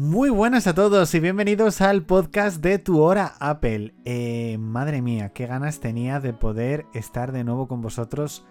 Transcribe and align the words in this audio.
Muy 0.00 0.30
buenas 0.30 0.66
a 0.66 0.74
todos 0.74 1.14
y 1.14 1.20
bienvenidos 1.20 1.82
al 1.82 2.06
podcast 2.06 2.62
de 2.62 2.78
Tu 2.78 3.02
Hora 3.02 3.34
Apple. 3.38 3.92
Eh, 4.06 4.56
madre 4.58 5.02
mía, 5.02 5.34
qué 5.34 5.44
ganas 5.44 5.80
tenía 5.80 6.20
de 6.20 6.32
poder 6.32 6.86
estar 6.94 7.32
de 7.32 7.44
nuevo 7.44 7.68
con 7.68 7.82
vosotros 7.82 8.46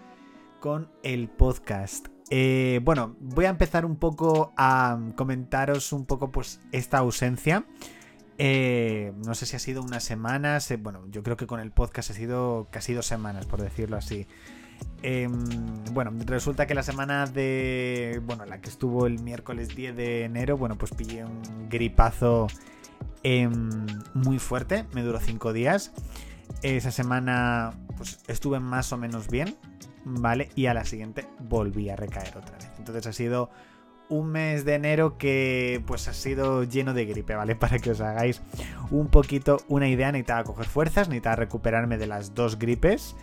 con 0.60 0.92
el 1.02 1.28
podcast. 1.28 2.06
Eh, 2.30 2.78
bueno, 2.84 3.16
voy 3.18 3.46
a 3.46 3.48
empezar 3.48 3.84
un 3.84 3.96
poco 3.96 4.52
a 4.56 4.96
comentaros 5.16 5.92
un 5.92 6.06
poco 6.06 6.30
pues 6.30 6.60
esta 6.70 6.98
ausencia. 6.98 7.64
Eh, 8.38 9.12
no 9.16 9.34
sé 9.34 9.44
si 9.44 9.56
ha 9.56 9.58
sido 9.58 9.82
unas 9.82 10.04
semanas, 10.04 10.72
bueno, 10.78 11.02
yo 11.08 11.24
creo 11.24 11.36
que 11.36 11.48
con 11.48 11.58
el 11.58 11.72
podcast 11.72 12.12
ha 12.12 12.14
sido 12.14 12.68
casi 12.70 12.92
dos 12.92 13.06
semanas, 13.06 13.46
por 13.46 13.60
decirlo 13.60 13.96
así. 13.96 14.28
Em, 15.02 15.44
bueno, 15.92 16.12
resulta 16.26 16.66
que 16.66 16.74
la 16.74 16.82
semana 16.82 17.26
de. 17.26 18.20
Bueno, 18.24 18.44
la 18.44 18.60
que 18.60 18.68
estuvo 18.68 19.06
el 19.06 19.20
miércoles 19.20 19.74
10 19.74 19.96
de 19.96 20.24
enero, 20.24 20.56
bueno, 20.56 20.76
pues 20.76 20.92
pillé 20.92 21.24
un 21.24 21.68
gripazo 21.70 22.48
em, 23.22 23.86
muy 24.14 24.38
fuerte, 24.38 24.84
me 24.92 25.02
duró 25.02 25.18
5 25.18 25.52
días. 25.52 25.92
Esa 26.62 26.90
semana, 26.90 27.72
pues 27.96 28.18
estuve 28.28 28.60
más 28.60 28.92
o 28.92 28.98
menos 28.98 29.28
bien, 29.28 29.56
¿vale? 30.04 30.50
Y 30.54 30.66
a 30.66 30.74
la 30.74 30.84
siguiente 30.84 31.26
volví 31.38 31.88
a 31.88 31.96
recaer 31.96 32.36
otra 32.36 32.58
vez. 32.58 32.70
Entonces 32.78 33.06
ha 33.06 33.12
sido 33.12 33.50
un 34.10 34.26
mes 34.26 34.64
de 34.64 34.74
enero 34.74 35.16
que 35.16 35.82
pues 35.86 36.08
ha 36.08 36.12
sido 36.12 36.64
lleno 36.64 36.92
de 36.92 37.06
gripe, 37.06 37.34
¿vale? 37.34 37.56
Para 37.56 37.78
que 37.78 37.92
os 37.92 38.00
hagáis 38.02 38.42
un 38.90 39.08
poquito 39.08 39.62
una 39.68 39.88
idea, 39.88 40.12
necesitaba 40.12 40.44
coger 40.44 40.66
fuerzas, 40.66 41.08
necesitaba 41.08 41.36
recuperarme 41.36 41.96
de 41.96 42.06
las 42.06 42.34
dos 42.34 42.58
gripes 42.58 43.16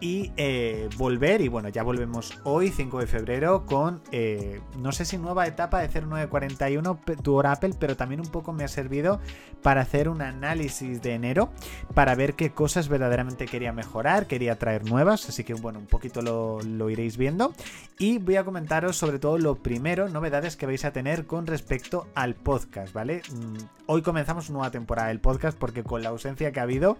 y 0.00 0.32
eh, 0.36 0.88
volver. 0.96 1.40
Y 1.40 1.48
bueno, 1.48 1.68
ya 1.68 1.82
volvemos 1.82 2.38
hoy, 2.44 2.70
5 2.70 3.00
de 3.00 3.06
febrero, 3.06 3.66
con 3.66 4.02
eh, 4.12 4.60
no 4.78 4.92
sé 4.92 5.04
si 5.04 5.18
nueva 5.18 5.46
etapa 5.46 5.80
de 5.80 5.88
0941 5.88 7.00
tu 7.22 7.40
Apple, 7.40 7.74
pero 7.78 7.96
también 7.96 8.20
un 8.20 8.28
poco 8.28 8.52
me 8.52 8.64
ha 8.64 8.68
servido 8.68 9.20
para 9.62 9.82
hacer 9.82 10.08
un 10.08 10.22
análisis 10.22 11.02
de 11.02 11.14
enero, 11.14 11.50
para 11.94 12.14
ver 12.14 12.34
qué 12.34 12.50
cosas 12.50 12.88
verdaderamente 12.88 13.46
quería 13.46 13.72
mejorar, 13.72 14.26
quería 14.26 14.58
traer 14.58 14.84
nuevas. 14.84 15.28
Así 15.28 15.44
que 15.44 15.54
bueno, 15.54 15.78
un 15.78 15.86
poquito 15.86 16.22
lo, 16.22 16.60
lo 16.62 16.90
iréis 16.90 17.16
viendo. 17.16 17.52
Y 17.98 18.18
voy 18.18 18.36
a 18.36 18.44
comentaros 18.44 18.96
sobre 18.96 19.18
todo 19.18 19.38
lo 19.38 19.56
primero, 19.56 20.08
novedades 20.08 20.56
que 20.56 20.66
vais 20.66 20.84
a 20.84 20.92
tener 20.92 21.26
con 21.26 21.46
respecto 21.46 22.08
al 22.14 22.34
podcast, 22.34 22.92
¿vale? 22.92 23.22
Mm, 23.30 23.56
hoy 23.86 24.02
comenzamos 24.02 24.50
nueva 24.50 24.70
temporada 24.70 25.08
del 25.08 25.20
podcast 25.20 25.58
porque 25.58 25.82
con 25.82 26.02
la 26.02 26.10
ausencia 26.10 26.52
que 26.52 26.60
ha 26.60 26.62
habido, 26.62 26.96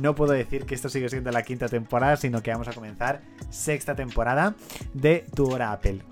no 0.00 0.14
puedo 0.14 0.32
decir 0.32 0.64
que 0.64 0.74
esto 0.74 0.88
sigue 0.88 1.08
siendo 1.08 1.30
la 1.30 1.42
quinta 1.42 1.68
temporada, 1.68 2.16
sino 2.16 2.39
que 2.42 2.52
vamos 2.52 2.68
a 2.68 2.72
comenzar 2.72 3.22
sexta 3.50 3.94
temporada 3.94 4.54
de 4.94 5.26
Tu 5.34 5.48
Hora 5.48 5.72
Apple. 5.72 6.02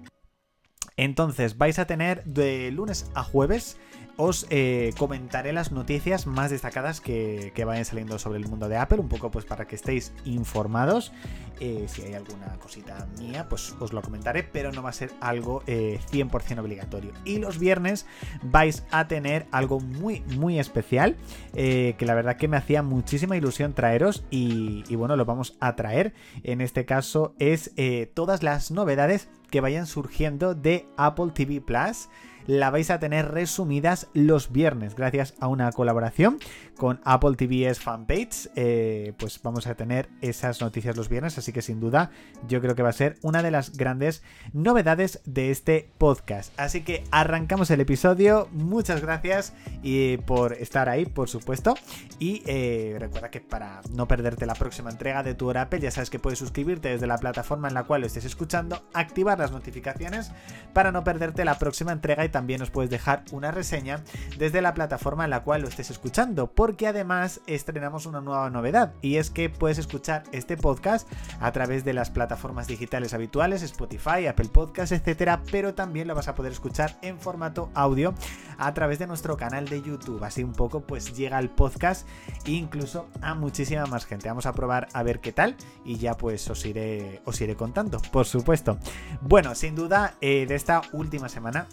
Entonces, 0.97 1.57
vais 1.57 1.79
a 1.79 1.87
tener 1.87 2.25
de 2.25 2.71
lunes 2.73 3.11
a 3.15 3.23
jueves 3.23 3.79
os 4.21 4.49
eh, 4.51 4.93
comentaré 4.99 5.53
las 5.53 5.71
noticias 5.71 6.27
más 6.27 6.51
destacadas 6.51 7.01
que, 7.01 7.53
vayan 7.65 7.85
saliendo 7.85 8.19
sobre 8.19 8.41
el 8.41 8.49
mundo 8.49 8.69
de 8.69 8.77
Apple, 8.77 8.99
un 8.99 9.09
poco 9.09 9.31
pues 9.31 9.45
para 9.45 9.67
que 9.69 9.77
estéis 9.77 10.13
informados. 10.25 11.13
Eh, 11.61 11.87
si 11.87 12.03
hay 12.03 12.15
alguna 12.15 12.59
cosita 12.59 13.07
mía, 13.19 13.49
pues 13.49 13.75
os 13.79 13.93
lo 13.93 14.03
comentaré, 14.03 14.43
pero 14.43 14.73
no 14.73 14.83
va 14.83 14.91
a 14.91 14.93
ser 14.93 15.13
algo 15.21 15.63
100% 15.67 16.57
eh, 16.57 16.61
obligatorio. 16.61 17.13
Y 17.25 17.39
los 17.39 17.61
viernes 17.61 18.07
vais 18.43 18.85
a 18.91 19.07
tener 19.07 19.47
algo 19.53 19.79
muy, 19.79 20.21
muy 20.37 20.59
especial, 20.59 21.17
que 21.53 21.97
la 22.01 22.15
verdad 22.15 22.37
que 22.37 22.49
me 22.49 22.57
hacía 22.57 22.83
muchísima 22.83 23.37
ilusión 23.37 23.73
traeros 23.73 24.25
y 24.31 24.95
bueno, 24.97 25.15
lo 25.15 25.27
vamos 25.27 25.57
a 25.61 25.77
traer. 25.77 26.13
En 26.43 26.61
este 26.61 26.85
caso 26.85 27.35
es 27.39 27.73
todas 28.15 28.43
las 28.43 28.73
novedades 28.73 29.29
que 29.51 29.61
vayan 29.61 29.87
surgiendo 29.87 30.57
de 30.57 30.89
Apple 30.97 31.31
TV 31.35 31.61
Plus 31.61 32.09
la 32.49 32.71
vais 32.71 32.91
a 32.91 32.99
tener 32.99 33.31
resumidas 33.31 34.09
los 34.15 34.51
viernes 34.51 34.95
gracias 34.97 35.35
a 35.39 35.49
una 35.49 35.71
colaboración 35.71 36.39
con 36.79 36.99
Apple 37.05 37.37
TV's 37.37 37.79
fanpage. 37.79 38.49
Eh, 38.57 39.13
pues 39.19 39.41
vamos 39.43 39.67
a 39.67 39.75
tener 39.75 40.09
esas 40.23 40.63
noticias 40.63 40.97
los 40.97 41.11
viernes, 41.11 41.37
así 41.37 41.53
que 41.53 41.61
sin 41.61 41.79
duda 41.79 42.11
yo 42.49 42.63
creo 42.63 42.75
que 42.75 42.83
va 42.83 42.89
a 42.89 42.95
ser 42.95 43.19
una 43.21 43.43
de 43.43 43.51
las 43.51 43.77
grandes 43.77 44.23
novedades 44.55 45.21
de 45.27 45.51
este 45.51 45.91
podcast. 45.99 46.59
Así 46.59 46.81
que 46.81 47.05
arrancamos 47.11 47.71
el 47.71 47.83
episodio. 47.83 48.49
Muchas 48.53 49.03
gracias 49.03 49.53
y 49.83 50.17
por 50.17 50.55
estar 50.55 50.89
ahí, 50.89 51.05
por 51.05 51.29
supuesto. 51.29 51.75
Y 52.19 52.43
eh, 52.47 52.97
recuerda 52.99 53.31
que 53.31 53.43
para 53.43 53.83
no 53.93 54.09
perderte 54.09 54.47
la 54.47 54.55
próxima 54.55 54.91
entrega 54.91 55.23
de 55.23 55.35
tu 55.35 55.49
hora 55.49 55.63
Apple, 55.63 55.81
ya 55.81 55.91
sabes 55.91 56.09
que 56.09 56.19
puedes 56.19 56.39
suscribirte 56.39 56.89
desde 56.89 57.07
la 57.07 57.19
plataforma 57.19 57.69
en 57.69 57.75
la 57.75 57.85
cual 57.85 58.01
lo 58.01 58.07
estés 58.07 58.25
escuchando, 58.25 58.83
activar 58.95 59.39
las 59.39 59.53
notificaciones 59.53 60.33
para 60.73 60.93
no 60.93 61.05
perderte 61.05 61.45
la 61.45 61.59
próxima 61.59 61.93
entrega 61.93 62.25
y 62.25 62.31
también 62.31 62.38
nos 62.41 62.71
puedes 62.71 62.91
dejar 62.91 63.25
una 63.33 63.51
reseña 63.51 64.03
desde 64.39 64.63
la 64.63 64.75
plataforma 64.75 65.25
en 65.25 65.31
la 65.31 65.43
cual 65.43 65.63
lo 65.63 65.69
estés 65.69 65.91
escuchando, 65.91 66.47
porque 66.47 66.87
además 66.87 67.41
estrenamos 67.47 68.07
una 68.07 68.21
nueva 68.21 68.49
novedad 68.51 68.95
y 69.03 69.17
es 69.17 69.31
que 69.31 69.51
puedes 69.51 69.79
escuchar 69.79 70.23
este 70.33 70.57
podcast 70.57 71.09
a 71.41 71.53
través 71.53 71.85
de 71.85 71.93
las 71.93 72.11
plataformas 72.11 72.67
digitales 72.67 73.15
habituales, 73.15 73.63
Spotify, 73.63 74.27
Apple 74.29 74.49
Podcasts, 74.53 74.93
etcétera, 74.93 75.43
pero 75.51 75.75
también 75.75 76.09
lo 76.09 76.15
vas 76.15 76.29
a 76.29 76.35
poder 76.35 76.53
escuchar 76.53 76.97
en 77.03 77.19
formato 77.19 77.71
audio 77.75 78.15
a 78.59 78.73
través 78.75 78.99
de 78.99 79.07
nuestro 79.07 79.37
canal 79.37 79.69
de 79.69 79.83
YouTube. 79.83 80.23
Así 80.25 80.43
un 80.43 80.53
poco 80.53 80.81
pues 80.81 81.17
llega 81.17 81.39
el 81.39 81.51
podcast 81.51 82.07
incluso 82.47 83.09
a 83.21 83.35
muchísima 83.35 83.87
más 83.87 84.07
gente. 84.07 84.29
Vamos 84.29 84.47
a 84.47 84.53
probar 84.53 84.89
a 84.93 85.03
ver 85.03 85.21
qué 85.21 85.33
tal 85.33 85.57
y 85.85 85.99
ya 85.99 86.17
pues 86.17 86.49
os 86.51 86.65
iré, 86.65 87.21
os 87.25 87.41
iré 87.41 87.57
contando, 87.57 88.01
por 88.13 88.27
supuesto. 88.27 88.79
Bueno, 89.21 89.55
sin 89.55 89.75
duda 89.75 90.15
eh, 90.21 90.47
de 90.47 90.55
esta 90.55 90.83
última 90.93 91.29
semana 91.29 91.67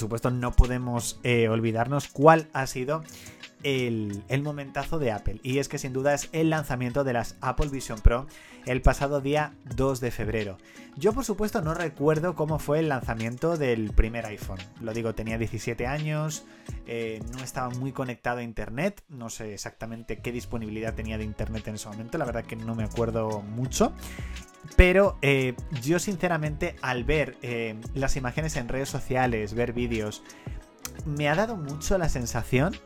supuesto 0.00 0.30
no 0.30 0.52
podemos 0.52 1.20
eh, 1.22 1.48
olvidarnos 1.48 2.08
cuál 2.08 2.48
ha 2.52 2.66
sido 2.66 3.02
el, 3.62 4.42
momentazo 4.42 4.98
de 4.98 5.12
Apple. 5.12 5.40
Y 5.42 5.58
es 5.58 5.68
que 5.68 5.78
sin 5.78 5.92
duda 5.92 6.14
es 6.14 6.28
el 6.32 6.50
lanzamiento 6.50 7.04
de 7.04 7.12
las 7.12 7.36
Apple 7.40 7.68
Vision 7.68 8.00
Pro 8.00 8.26
el 8.66 8.82
pasado 8.82 9.20
día 9.20 9.54
2 9.76 10.00
de 10.00 10.10
febrero. 10.10 10.58
Yo 10.96 11.12
por 11.12 11.24
supuesto 11.24 11.62
no 11.62 11.74
recuerdo 11.74 12.34
cómo 12.34 12.58
fue 12.58 12.80
el 12.80 12.88
lanzamiento 12.88 13.56
del 13.56 13.92
primer 13.92 14.26
iPhone. 14.26 14.58
Lo 14.80 14.92
digo, 14.92 15.14
tenía 15.14 15.38
17 15.38 15.86
años, 15.86 16.44
eh, 16.86 17.22
no 17.32 17.42
estaba 17.42 17.70
muy 17.70 17.92
conectado 17.92 18.38
a 18.38 18.42
Internet, 18.42 19.02
no 19.08 19.30
sé 19.30 19.54
exactamente 19.54 20.18
qué 20.18 20.32
disponibilidad 20.32 20.94
tenía 20.94 21.16
de 21.16 21.24
Internet 21.24 21.68
en 21.68 21.76
ese 21.76 21.88
momento, 21.88 22.18
la 22.18 22.24
verdad 22.24 22.44
que 22.44 22.56
no 22.56 22.74
me 22.74 22.84
acuerdo 22.84 23.40
mucho. 23.40 23.92
Pero 24.76 25.18
eh, 25.22 25.54
yo 25.82 25.98
sinceramente 25.98 26.76
al 26.82 27.04
ver 27.04 27.36
eh, 27.42 27.80
las 27.94 28.16
imágenes 28.16 28.56
en 28.56 28.68
redes 28.68 28.88
sociales, 28.88 29.54
ver 29.54 29.72
vídeos, 29.72 30.22
me 31.06 31.28
ha 31.28 31.34
dado 31.34 31.56
mucho 31.56 31.96
la 31.96 32.08
sensación 32.08 32.76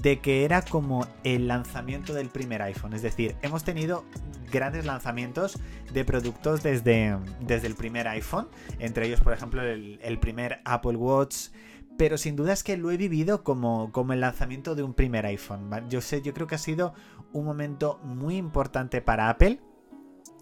de 0.00 0.20
que 0.20 0.44
era 0.44 0.62
como 0.62 1.06
el 1.22 1.48
lanzamiento 1.48 2.14
del 2.14 2.28
primer 2.28 2.62
iPhone. 2.62 2.94
Es 2.94 3.02
decir, 3.02 3.36
hemos 3.42 3.64
tenido 3.64 4.04
grandes 4.50 4.84
lanzamientos 4.84 5.58
de 5.92 6.04
productos 6.04 6.62
desde, 6.62 7.16
desde 7.40 7.66
el 7.66 7.74
primer 7.74 8.08
iPhone, 8.08 8.48
entre 8.78 9.06
ellos, 9.06 9.20
por 9.20 9.32
ejemplo, 9.32 9.62
el, 9.62 10.18
primer 10.20 10.60
Apple 10.64 10.96
Watch. 10.96 11.48
Pero 11.96 12.18
sin 12.18 12.34
duda 12.34 12.52
es 12.52 12.64
que 12.64 12.76
lo 12.76 12.90
he 12.90 12.96
vivido 12.96 13.44
como, 13.44 13.92
como 13.92 14.12
el 14.12 14.20
lanzamiento 14.20 14.74
de 14.74 14.82
un 14.82 14.94
primer 14.94 15.26
iPhone. 15.26 15.70
Yo 15.88 16.00
sé, 16.00 16.22
yo 16.22 16.34
creo 16.34 16.48
que 16.48 16.56
ha 16.56 16.58
sido 16.58 16.92
un 17.32 17.44
momento 17.44 18.00
muy 18.02 18.36
importante 18.36 19.00
para 19.00 19.28
Apple. 19.28 19.60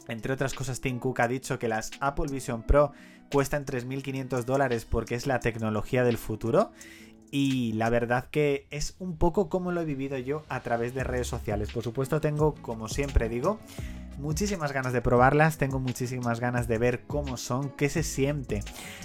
Entre 0.08 0.32
otras 0.32 0.54
cosas, 0.54 0.80
Tim 0.80 0.98
Cook 0.98 1.20
ha 1.20 1.28
dicho 1.28 1.58
que 1.58 1.68
las 1.68 1.90
Apple 2.00 2.26
Vision 2.30 2.62
Pro 2.62 2.92
cuestan 3.30 3.64
3.500 3.64 4.44
dólares 4.44 4.84
porque 4.84 5.14
es 5.14 5.26
la 5.26 5.40
tecnología 5.40 6.04
del 6.04 6.16
futuro. 6.16 6.72
Y 7.34 7.72
la 7.72 7.88
verdad 7.88 8.26
que 8.30 8.66
es 8.70 8.94
un 8.98 9.16
poco 9.16 9.48
como 9.48 9.72
lo 9.72 9.80
he 9.80 9.86
vivido 9.86 10.18
yo 10.18 10.44
a 10.50 10.60
través 10.60 10.94
de 10.94 11.02
redes 11.02 11.26
sociales. 11.26 11.72
Por 11.72 11.82
supuesto 11.82 12.20
tengo, 12.20 12.54
como 12.60 12.88
siempre 12.88 13.30
digo, 13.30 13.58
muchísimas 14.18 14.70
ganas 14.72 14.92
de 14.92 15.00
probarlas, 15.00 15.56
tengo 15.56 15.80
muchísimas 15.80 16.40
ganas 16.40 16.68
de 16.68 16.76
ver 16.76 17.04
cómo 17.06 17.38
son, 17.38 17.70
qué 17.70 17.88
se 17.88 18.02
siente 18.02 18.62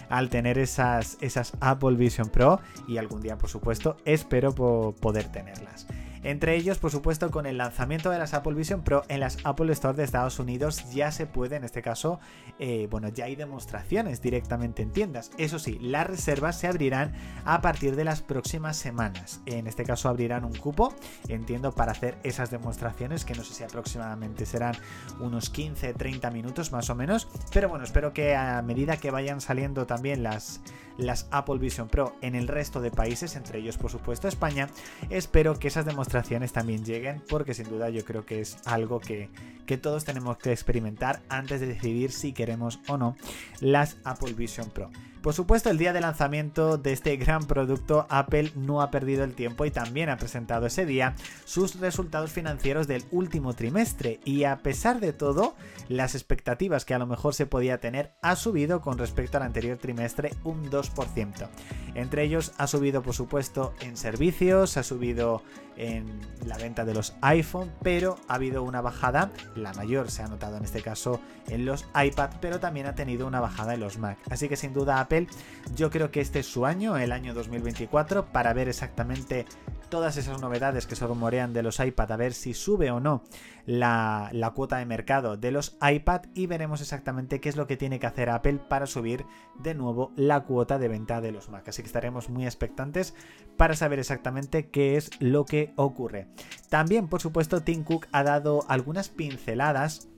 al 0.09 0.29
tener 0.29 0.57
esas, 0.57 1.17
esas 1.21 1.53
Apple 1.61 1.95
Vision 1.95 2.27
Pro 2.27 2.59
y 2.85 2.97
algún 2.97 3.21
día, 3.21 3.37
por 3.37 3.49
supuesto, 3.49 3.95
espero 4.03 4.53
poder 4.53 5.31
tenerlas. 5.31 5.87
Entre 6.23 6.55
ellos, 6.55 6.77
por 6.77 6.91
supuesto, 6.91 7.31
con 7.31 7.45
el 7.45 7.57
lanzamiento 7.57 8.09
de 8.09 8.19
las 8.19 8.33
Apple 8.33 8.53
Vision 8.53 8.83
Pro 8.83 9.03
en 9.07 9.19
las 9.19 9.37
Apple 9.43 9.71
Store 9.73 9.95
de 9.95 10.03
Estados 10.03 10.39
Unidos 10.39 10.89
ya 10.91 11.11
se 11.11 11.25
puede, 11.25 11.55
en 11.55 11.63
este 11.63 11.81
caso, 11.81 12.19
eh, 12.59 12.87
bueno, 12.89 13.09
ya 13.09 13.25
hay 13.25 13.35
demostraciones 13.35 14.21
directamente 14.21 14.81
en 14.81 14.91
tiendas. 14.91 15.31
Eso 15.37 15.59
sí, 15.59 15.77
las 15.79 16.07
reservas 16.07 16.59
se 16.59 16.67
abrirán 16.67 17.13
a 17.45 17.61
partir 17.61 17.95
de 17.95 18.03
las 18.03 18.21
próximas 18.21 18.77
semanas. 18.77 19.41
En 19.45 19.67
este 19.67 19.83
caso 19.83 20.09
abrirán 20.09 20.43
un 20.45 20.55
cupo, 20.55 20.93
entiendo, 21.27 21.73
para 21.73 21.91
hacer 21.91 22.17
esas 22.23 22.51
demostraciones, 22.51 23.25
que 23.25 23.35
no 23.35 23.43
sé 23.43 23.53
si 23.53 23.63
aproximadamente 23.63 24.45
serán 24.45 24.75
unos 25.19 25.53
15-30 25.53 26.31
minutos 26.31 26.71
más 26.71 26.89
o 26.89 26.95
menos. 26.95 27.27
Pero 27.53 27.69
bueno, 27.69 27.83
espero 27.83 28.13
que 28.13 28.35
a 28.35 28.61
medida 28.61 28.97
que 28.97 29.11
vayan 29.11 29.41
saliendo 29.41 29.85
también 29.85 30.23
las, 30.23 30.61
las 30.97 31.27
Apple 31.31 31.57
Vision 31.57 31.87
Pro 31.87 32.15
en 32.21 32.35
el 32.35 32.47
resto 32.47 32.81
de 32.81 32.91
países, 32.91 33.35
entre 33.35 33.59
ellos 33.59 33.77
por 33.77 33.91
supuesto 33.91 34.27
España, 34.27 34.69
espero 35.09 35.57
que 35.59 35.67
esas 35.67 35.85
demostraciones 35.85 36.53
también 36.53 36.83
lleguen, 36.83 37.21
porque 37.29 37.53
sin 37.53 37.69
duda 37.69 37.89
yo 37.89 38.03
creo 38.03 38.25
que 38.25 38.41
es 38.41 38.57
algo 38.65 38.99
que, 38.99 39.29
que 39.65 39.77
todos 39.77 40.05
tenemos 40.05 40.37
que 40.37 40.51
experimentar 40.51 41.21
antes 41.29 41.59
de 41.59 41.67
decidir 41.67 42.11
si 42.11 42.33
queremos 42.33 42.79
o 42.87 42.97
no 42.97 43.15
las 43.59 43.97
Apple 44.03 44.33
Vision 44.33 44.69
Pro. 44.69 44.89
Por 45.21 45.33
supuesto, 45.33 45.69
el 45.69 45.77
día 45.77 45.93
de 45.93 46.01
lanzamiento 46.01 46.77
de 46.77 46.93
este 46.93 47.17
gran 47.17 47.45
producto, 47.45 48.05
Apple 48.09 48.51
no 48.55 48.81
ha 48.81 48.91
perdido 48.91 49.23
el 49.23 49.33
tiempo 49.33 49.65
y 49.65 49.71
también 49.71 50.09
ha 50.09 50.17
presentado 50.17 50.67
ese 50.67 50.85
día 50.85 51.15
sus 51.43 51.79
resultados 51.79 52.31
financieros 52.31 52.87
del 52.87 53.03
último 53.11 53.53
trimestre. 53.53 54.19
Y 54.25 54.43
a 54.45 54.57
pesar 54.57 54.99
de 54.99 55.13
todo, 55.13 55.55
las 55.89 56.15
expectativas 56.15 56.85
que 56.85 56.93
a 56.93 56.99
lo 56.99 57.07
mejor 57.07 57.33
se 57.33 57.45
podía 57.45 57.79
tener 57.79 58.13
ha 58.21 58.35
subido 58.35 58.81
con 58.81 58.97
respecto 58.97 59.37
al 59.37 59.43
anterior 59.43 59.77
trimestre 59.77 60.31
un 60.43 60.69
2%. 60.69 61.49
Entre 61.95 62.23
ellos 62.23 62.53
ha 62.57 62.67
subido, 62.67 63.01
por 63.01 63.13
supuesto, 63.13 63.73
en 63.81 63.97
servicios, 63.97 64.77
ha 64.77 64.83
subido 64.83 65.41
en 65.77 66.19
la 66.45 66.57
venta 66.57 66.85
de 66.85 66.93
los 66.93 67.15
iPhone, 67.21 67.71
pero 67.81 68.17
ha 68.27 68.35
habido 68.35 68.63
una 68.63 68.81
bajada, 68.81 69.31
la 69.55 69.73
mayor 69.73 70.09
se 70.11 70.23
ha 70.23 70.27
notado 70.27 70.57
en 70.57 70.63
este 70.63 70.81
caso 70.81 71.19
en 71.47 71.65
los 71.65 71.85
iPad, 71.95 72.31
pero 72.41 72.59
también 72.59 72.87
ha 72.87 72.95
tenido 72.95 73.27
una 73.27 73.39
bajada 73.39 73.75
en 73.75 73.79
los 73.79 73.97
Mac. 73.97 74.17
Así 74.29 74.49
que 74.49 74.55
sin 74.55 74.73
duda 74.73 75.06
Apple, 75.07 75.27
yo 75.73 75.89
creo 75.89 76.11
que 76.11 76.19
este 76.19 76.39
es 76.39 76.47
su 76.47 76.65
año, 76.65 76.97
el 76.97 77.13
año 77.13 77.33
2024, 77.33 78.33
para 78.33 78.51
ver 78.53 78.67
exactamente 78.67 79.45
todas 79.89 80.17
esas 80.17 80.41
novedades 80.41 80.85
que 80.85 80.97
se 80.97 81.07
rumorean 81.07 81.53
de 81.53 81.63
los 81.63 81.79
iPad, 81.79 82.11
a 82.11 82.17
ver 82.17 82.33
si 82.33 82.53
sube 82.53 82.91
o 82.91 82.99
no 82.99 83.23
la, 83.65 84.29
la, 84.33 84.51
cuota 84.51 84.79
de 84.79 84.85
mercado 84.85 85.37
de 85.37 85.51
los 85.51 85.77
iPad 85.81 86.23
y 86.33 86.45
veremos 86.45 86.81
exactamente 86.81 87.39
qué 87.39 87.47
es 87.47 87.55
lo 87.55 87.67
que 87.67 87.77
tiene 87.77 87.97
que 87.97 88.07
hacer 88.07 88.29
Apple 88.29 88.59
para 88.67 88.85
subir 88.85 89.25
de 89.55 89.75
nuevo 89.75 90.11
la 90.17 90.41
cuota 90.41 90.77
de 90.77 90.89
venta 90.89 91.21
de 91.21 91.31
los 91.31 91.47
Mac. 91.47 91.69
Así 91.69 91.81
que 91.81 91.87
estaremos 91.87 92.29
muy 92.29 92.45
expectantes 92.45 93.15
para 93.55 93.75
saber 93.75 93.99
exactamente 93.99 94.69
qué 94.69 94.97
es 94.97 95.09
lo 95.21 95.45
que 95.45 95.71
ocurre. 95.77 96.27
También, 96.69 97.07
por 97.07 97.21
supuesto, 97.21 97.61
Tim 97.61 97.85
Cook 97.85 98.07
ha 98.11 98.23
dado 98.23 98.65
algunas 98.67 99.07
pinceladas 99.07 100.09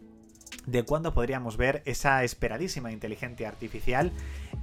de 0.65 0.83
cuándo 0.83 1.13
podríamos 1.13 1.57
ver 1.57 1.81
esa 1.86 2.24
esperadísima 2.24 2.91
inteligencia 2.91 3.47
artificial 3.47 4.12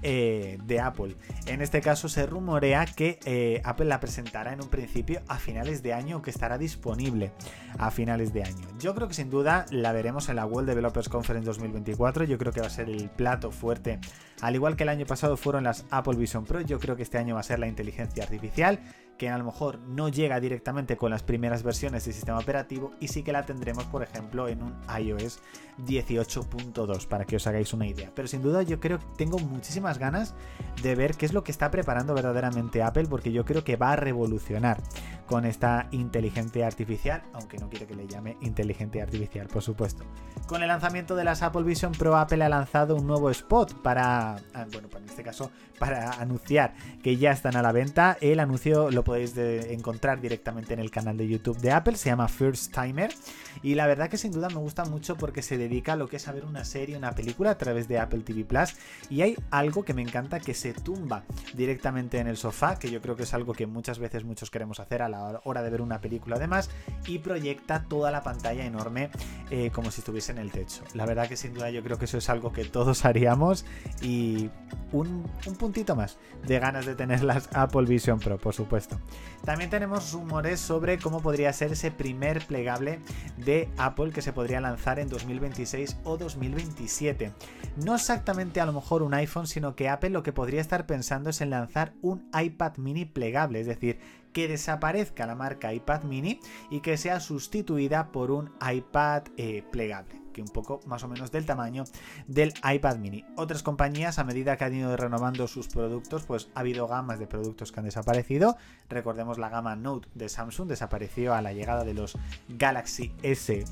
eh, 0.03 0.59
de 0.65 0.81
Apple. 0.81 1.17
En 1.47 1.63
este 1.63 1.81
caso 1.81 2.09
se 2.09 2.27
rumorea 2.27 2.87
que 2.87 3.19
eh, 3.25 3.61
Apple 3.65 3.87
la 3.87 4.01
presentará 4.01 4.53
en 4.53 4.63
un 4.63 4.69
principio 4.69 5.21
a 5.29 5.39
finales 5.39 5.83
de 5.83 5.93
año, 5.93 6.23
que 6.23 6.31
estará 6.31 6.59
disponible 6.59 7.33
a 7.79 7.91
finales 7.91 8.33
de 8.33 8.45
año. 8.45 8.67
Yo 8.79 8.95
creo 8.95 9.09
que 9.09 9.15
sin 9.15 9.31
duda 9.31 9.67
la 9.71 9.93
veremos 9.93 10.29
en 10.29 10.37
la 10.37 10.47
World 10.47 10.69
Developers 10.69 11.09
Conference 11.09 11.47
2024. 11.47 12.25
Yo 12.25 12.39
creo 12.39 12.53
que 12.53 12.61
va 12.61 12.67
a 12.67 12.71
ser 12.71 12.89
el 12.89 13.09
plato 13.11 13.51
fuerte. 13.51 13.99
Al 14.41 14.55
igual 14.55 14.77
que 14.77 14.83
el 14.83 14.91
año 14.91 15.07
pasado 15.07 15.37
fueron 15.37 15.65
las 15.65 15.87
Apple 15.91 16.17
Vision 16.17 16.45
Pro, 16.45 16.61
yo 16.61 16.79
creo 16.79 16.97
que 16.97 17.03
este 17.03 17.19
año 17.19 17.35
va 17.35 17.41
a 17.41 17.45
ser 17.45 17.59
la 17.59 17.67
inteligencia 17.67 18.23
artificial 18.23 18.81
que 19.17 19.29
a 19.29 19.39
lo 19.39 19.45
mejor 19.45 19.79
no 19.81 20.09
llega 20.09 20.41
directamente 20.41 20.97
con 20.97 21.11
las 21.11 21.23
primeras 21.23 21.63
versiones 21.63 22.05
del 22.05 22.15
sistema 22.15 22.39
operativo 22.39 22.93
y 23.01 23.09
sí 23.09 23.23
que 23.23 23.33
la 23.33 23.45
tendremos, 23.45 23.85
por 23.85 24.03
ejemplo, 24.03 24.49
en 24.49 24.63
un 24.63 24.75
iOS 24.99 25.41
18.2, 25.87 27.07
para 27.07 27.25
que 27.25 27.37
os 27.37 27.47
hagáis 27.47 27.73
una 27.73 27.87
idea. 27.87 28.11
Pero 28.15 28.29
sin 28.29 28.43
duda 28.43 28.63
yo 28.63 28.81
creo 28.81 28.99
que 28.99 29.07
tengo 29.17 29.39
muchísimas 29.39 29.99
ganas 29.99 30.35
de 30.83 30.95
ver 30.95 31.15
qué 31.17 31.27
es 31.27 31.33
lo 31.33 31.45
que 31.45 31.53
está 31.53 31.71
preparando 31.71 32.15
verdaderamente 32.15 32.83
Apple, 32.83 33.07
porque 33.09 33.33
yo 33.33 33.45
creo 33.45 33.65
que 33.65 33.77
va 33.77 33.93
a 33.93 33.97
revolucionar 33.97 34.79
con 35.27 35.45
esta 35.45 35.89
inteligencia 35.91 36.67
artificial, 36.67 37.23
aunque 37.33 37.59
no 37.59 37.69
quiero 37.69 37.87
que 37.87 37.95
le 37.95 38.07
llame 38.07 38.37
inteligencia 38.41 39.03
artificial, 39.03 39.49
por 39.49 39.63
supuesto. 39.63 40.05
Con 40.47 40.63
el 40.63 40.69
lanzamiento 40.69 41.17
de 41.17 41.25
las 41.25 41.43
Apple 41.43 41.65
Vision 41.65 41.93
Pro, 41.93 42.17
Apple 42.17 42.45
ha 42.45 42.49
lanzado 42.49 42.95
un 42.97 43.07
nuevo 43.07 43.31
spot 43.31 43.83
para, 43.83 44.37
ah, 44.55 44.67
bueno, 44.71 44.89
pues 44.89 45.03
en 45.03 45.09
este 45.09 45.23
caso, 45.23 45.51
para 45.79 46.13
anunciar 46.13 46.75
que 47.03 47.17
ya 47.17 47.33
están 47.33 47.57
a 47.57 47.63
la 47.63 47.73
venta. 47.73 48.17
El 48.21 48.41
anuncio 48.41 48.91
lo 48.91 49.03
podéis 49.07 49.37
encontrar 49.37 50.21
directamente 50.21 50.75
en 50.75 50.81
el 50.81 50.91
canal 50.91 51.17
de 51.17 51.29
YouTube 51.29 51.59
de 51.59 51.71
Apple, 51.71 51.97
se 51.97 52.11
llama 52.11 52.27
First 52.27 52.75
Timer. 52.75 53.15
Y 53.63 53.77
la 53.77 53.87
verdad 53.87 54.11
que 54.11 54.19
sin 54.19 54.33
duda 54.33 54.49
me 54.49 54.57
gusta 54.57 54.85
mucho 54.85 55.17
porque 55.17 55.43
se 55.43 55.57
dedica 55.57 55.93
a 55.93 55.97
lo 55.97 56.09
que 56.09 56.17
es 56.17 56.27
a 56.27 56.33
ver 56.33 56.45
una 56.45 56.65
serie, 56.65 56.97
una 56.97 57.13
película 57.13 57.53
a 57.53 57.59
través 57.59 57.87
de 57.87 58.01
Apple 58.01 58.21
TV 58.21 58.45
Plus. 58.45 58.75
Y 59.09 59.23
hay 59.23 59.37
algo 59.51 59.85
que 59.85 59.95
me 59.95 60.03
encanta 60.03 60.41
que 60.41 60.55
se 60.55 60.73
tumba 60.75 61.25
directamente 61.55 62.19
en 62.19 62.27
el 62.27 62.37
sofá, 62.37 62.81
que 62.81 62.91
yo 62.91 63.01
creo 63.01 63.15
que 63.15 63.23
es 63.23 63.33
algo 63.33 63.53
que 63.53 63.67
muchas 63.67 64.01
veces 64.01 64.25
muchos 64.25 64.51
queremos 64.51 64.81
hacer 64.81 65.03
a 65.03 65.09
la 65.09 65.41
hora 65.45 65.63
de 65.63 65.71
ver 65.71 65.83
una 65.83 66.01
película 66.01 66.35
además, 66.37 66.69
y 67.07 67.21
proyecta 67.21 67.85
toda 67.89 68.11
la 68.11 68.25
pantalla 68.25 68.67
enorme 68.67 69.11
eh, 69.51 69.71
como 69.73 69.93
si 69.93 70.01
estuviese 70.01 70.33
en 70.33 70.39
el 70.39 70.51
techo. 70.51 70.83
La 70.95 71.07
verdad 71.07 71.29
que 71.29 71.37
sin 71.37 71.55
duda 71.55 71.71
yo 71.71 71.83
creo 71.85 71.97
que 71.97 72.07
eso 72.07 72.19
es 72.19 72.29
algo 72.29 72.53
que 72.53 72.65
todos 72.65 73.05
haríamos 73.05 73.65
y 74.03 74.51
un, 74.93 75.25
un 75.47 75.55
puntito 75.57 75.97
más 75.97 76.19
de 76.47 76.59
ganas 76.59 76.87
de 76.87 76.95
tener 76.95 77.23
las 77.23 77.49
Apple 77.55 77.87
Vision 77.87 78.19
Pro, 78.19 78.39
por 78.39 78.55
supuesto. 78.55 78.99
También 79.45 79.71
tenemos 79.71 80.13
rumores 80.13 80.61
sobre 80.61 80.99
cómo 80.99 81.21
podría 81.21 81.53
ser 81.53 81.73
ese 81.73 81.91
primer 81.91 82.45
plegable 82.47 83.01
de 83.37 83.69
Apple 83.77 84.11
que 84.11 84.23
se 84.23 84.33
podría 84.33 84.61
lanzar 84.61 84.99
en 84.99 85.09
2026 85.09 85.99
o 86.05 86.17
2027. 86.17 87.33
No 87.77 87.95
exactamente 87.95 88.61
a 88.61 88.67
lo 88.67 88.73
mejor 88.73 89.03
un 89.03 89.15
iPhone, 89.15 89.47
sino 89.47 89.75
que 89.75 89.89
Apple 89.89 90.11
lo 90.11 90.23
que 90.23 90.33
podría 90.33 90.61
estar 90.61 90.87
pensando 90.87 91.31
es 91.31 91.41
en 91.41 91.51
lanzar 91.51 91.95
un 92.03 92.29
iPad 92.39 92.77
mini 92.77 93.05
plegable, 93.05 93.61
es 93.61 93.67
decir, 93.67 93.99
que 94.33 94.49
desaparezca 94.49 95.27
la 95.27 95.35
marca 95.35 95.73
iPad 95.73 96.03
mini 96.03 96.41
y 96.71 96.81
que 96.81 96.99
sea 96.99 97.21
sustituida 97.21 98.13
por 98.13 98.31
un 98.31 98.53
iPad 98.61 99.23
eh, 99.39 99.65
plegable 99.71 100.26
un 100.43 100.49
poco 100.49 100.81
más 100.87 101.03
o 101.05 101.09
menos 101.09 101.31
del 101.33 101.47
tamaño 101.47 101.85
del 102.27 102.53
iPad 102.65 102.97
mini. 102.97 103.25
Otras 103.37 103.63
compañías, 103.63 104.19
a 104.19 104.25
medida 104.25 104.57
que 104.57 104.65
han 104.65 104.75
ido 104.75 104.97
renovando 104.97 105.49
sus 105.49 105.69
productos, 105.69 106.25
pues 106.25 106.49
ha 106.55 106.61
habido 106.61 106.87
gamas 106.87 107.19
de 107.19 107.27
productos 107.27 107.73
que 107.73 107.81
han 107.81 107.87
desaparecido. 107.87 108.57
Recordemos 108.89 109.39
la 109.39 109.49
gama 109.49 109.77
Note 109.77 110.09
de 110.15 110.29
Samsung, 110.29 110.69
desapareció 110.69 111.35
a 111.35 111.43
la 111.43 111.53
llegada 111.53 111.85
de 111.85 111.95
los 111.95 112.19
Galaxy 112.49 113.13
S 113.23 113.65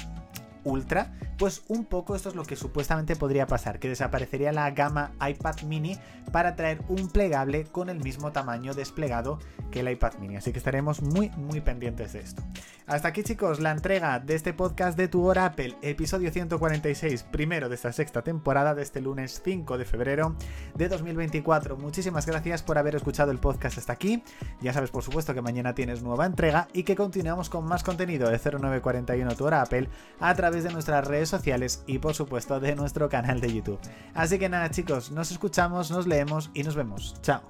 Ultra, 0.64 1.12
pues 1.38 1.62
un 1.68 1.84
poco 1.84 2.16
esto 2.16 2.28
es 2.28 2.34
lo 2.34 2.44
que 2.44 2.56
supuestamente 2.56 3.16
podría 3.16 3.46
pasar, 3.46 3.78
que 3.78 3.88
desaparecería 3.88 4.52
la 4.52 4.70
gama 4.70 5.12
iPad 5.26 5.62
mini 5.62 5.98
para 6.32 6.56
traer 6.56 6.80
un 6.88 7.08
plegable 7.08 7.64
con 7.64 7.88
el 7.88 8.00
mismo 8.00 8.32
tamaño 8.32 8.74
desplegado 8.74 9.38
que 9.70 9.80
el 9.80 9.90
iPad 9.90 10.14
mini, 10.20 10.36
así 10.36 10.52
que 10.52 10.58
estaremos 10.58 11.02
muy 11.02 11.30
muy 11.30 11.60
pendientes 11.60 12.12
de 12.12 12.20
esto. 12.20 12.42
Hasta 12.86 13.08
aquí 13.08 13.22
chicos, 13.22 13.60
la 13.60 13.70
entrega 13.70 14.20
de 14.20 14.34
este 14.34 14.52
podcast 14.52 14.96
de 14.98 15.08
Tu 15.08 15.24
Hora 15.24 15.46
Apple, 15.46 15.76
episodio 15.80 16.30
146, 16.30 17.22
primero 17.24 17.68
de 17.68 17.76
esta 17.76 17.92
sexta 17.92 18.22
temporada 18.22 18.74
de 18.74 18.82
este 18.82 19.00
lunes 19.00 19.40
5 19.42 19.78
de 19.78 19.84
febrero 19.86 20.36
de 20.74 20.88
2024. 20.88 21.76
Muchísimas 21.78 22.26
gracias 22.26 22.62
por 22.62 22.76
haber 22.76 22.94
escuchado 22.94 23.30
el 23.30 23.38
podcast 23.38 23.78
hasta 23.78 23.94
aquí. 23.94 24.22
Ya 24.60 24.72
sabes 24.72 24.90
por 24.90 25.02
supuesto 25.02 25.32
que 25.32 25.40
mañana 25.40 25.74
tienes 25.74 26.02
nueva 26.02 26.26
entrega 26.26 26.68
y 26.72 26.82
que 26.82 26.94
continuamos 26.94 27.48
con 27.48 27.64
más 27.64 27.82
contenido 27.82 28.28
de 28.28 28.38
0941 28.38 29.34
Tu 29.34 29.44
Hora 29.44 29.62
Apple 29.62 29.88
a 30.20 30.34
de 30.62 30.72
nuestras 30.72 31.06
redes 31.06 31.28
sociales 31.28 31.82
y 31.86 31.98
por 31.98 32.14
supuesto 32.14 32.60
de 32.60 32.76
nuestro 32.76 33.08
canal 33.08 33.40
de 33.40 33.52
YouTube. 33.52 33.78
Así 34.14 34.38
que 34.38 34.48
nada 34.48 34.70
chicos, 34.70 35.10
nos 35.10 35.30
escuchamos, 35.30 35.90
nos 35.90 36.06
leemos 36.06 36.50
y 36.54 36.62
nos 36.62 36.76
vemos. 36.76 37.16
Chao. 37.22 37.42